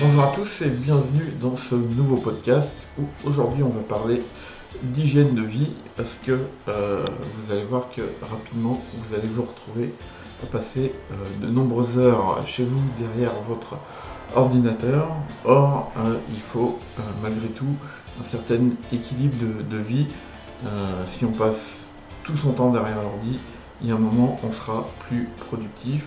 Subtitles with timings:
[0.00, 4.20] Bonjour à tous et bienvenue dans ce nouveau podcast où aujourd'hui on va parler
[4.80, 9.92] d'hygiène de vie parce que euh, vous allez voir que rapidement vous allez vous retrouver
[10.44, 13.76] à passer euh, de nombreuses heures chez vous derrière votre
[14.36, 15.08] ordinateur.
[15.44, 16.78] Or, euh, il faut
[17.20, 17.74] malgré tout
[18.20, 20.06] un certain équilibre de, de vie.
[21.06, 21.88] si on passe
[22.22, 23.40] tout son temps derrière l'ordi,
[23.82, 26.04] il y a un moment on sera plus productif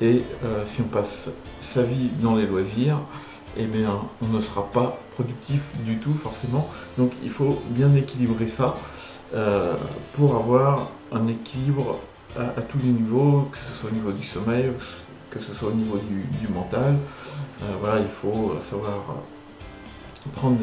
[0.00, 0.18] et
[0.64, 1.30] si on passe
[1.60, 2.98] sa vie dans les loisirs,
[3.56, 6.68] eh bien, on ne sera pas productif du tout forcément.
[6.96, 8.76] Donc il faut bien équilibrer ça
[9.34, 9.76] euh,
[10.12, 11.98] pour avoir un équilibre
[12.36, 14.70] à, tous les niveaux, que ce soit au niveau du sommeil,
[15.30, 16.96] que ce soit au niveau du, mental.
[17.62, 19.16] Euh, voilà, il faut savoir
[20.34, 20.58] prendre,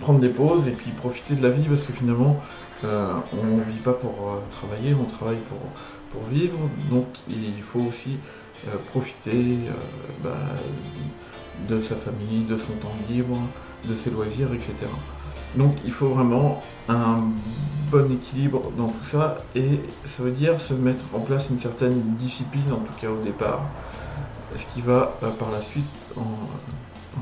[0.00, 2.40] prendre des pauses et puis profiter de la vie parce que finalement
[2.84, 5.58] euh, on ne vit pas pour travailler, on travaille pour,
[6.12, 6.58] pour vivre.
[6.90, 8.18] Donc il faut aussi
[8.90, 9.58] profiter
[10.22, 10.36] bah,
[11.68, 13.38] de sa famille, de son temps libre,
[13.88, 14.74] de ses loisirs, etc.
[15.56, 17.28] Donc il faut vraiment un
[17.90, 22.14] bon équilibre dans tout ça et ça veut dire se mettre en place une certaine
[22.14, 23.62] discipline, en tout cas au départ,
[24.56, 25.84] ce qui va euh, par la suite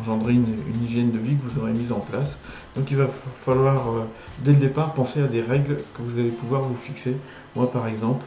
[0.01, 0.47] engendrer une,
[0.85, 2.39] hygiène de vie que vous aurez mise en place.
[2.75, 3.09] Donc il va
[3.45, 4.03] falloir euh,
[4.41, 7.17] dès le départ penser à des règles que vous allez pouvoir vous fixer.
[7.55, 8.25] Moi par exemple,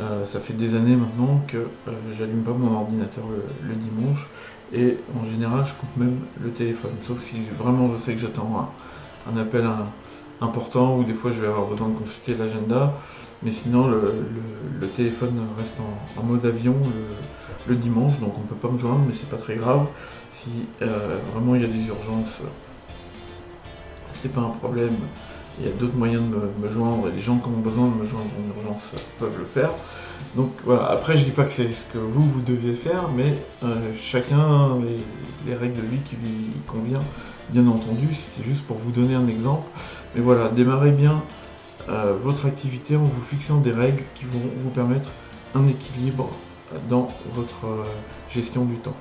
[0.00, 3.24] euh, ça fait des années maintenant que euh, j'allume pas mon ordinateur
[3.62, 4.28] le, dimanche
[4.72, 8.70] et en général je coupe même le téléphone, sauf si vraiment je sais que j'attends
[9.26, 9.68] un, appel
[10.40, 12.94] important ou des fois je vais avoir besoin de consulter l'agenda,
[13.42, 15.80] mais sinon le, téléphone reste
[16.16, 16.74] en, mode avion
[17.66, 19.86] le, dimanche, donc on peut pas me joindre, mais c'est pas très grave.
[20.32, 20.50] Si
[20.82, 22.40] euh, vraiment il y a des urgences,
[24.10, 24.94] c'est pas un problème
[25.58, 27.94] il y a d'autres moyens de me, joindre, et les gens qui ont besoin de
[27.94, 28.82] me joindre en urgence
[29.18, 29.70] peuvent le faire.
[30.34, 33.42] Donc voilà, après je dis pas que c'est ce que vous, vous deviez faire, mais
[33.64, 34.98] euh, chacun les,
[35.50, 36.98] les, règles de vie qui lui convient,
[37.50, 39.66] bien entendu, c'était juste pour vous donner un exemple.
[40.14, 41.22] Mais voilà, démarrez bien
[41.88, 45.12] euh, votre activité en vous fixant des règles qui vont vous permettre
[45.54, 46.30] un équilibre
[46.90, 47.84] dans votre euh,
[48.28, 48.96] gestion du temps.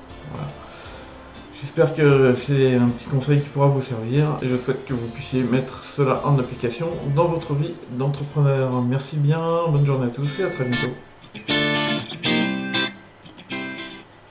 [1.65, 5.07] J'espère que c'est un petit conseil qui pourra vous servir et je souhaite que vous
[5.07, 8.83] puissiez mettre cela en application dans votre vie d'entrepreneur.
[8.83, 10.93] Merci bien, bonne journée à tous et à très bientôt.